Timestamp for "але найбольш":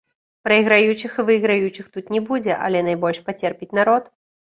2.65-3.25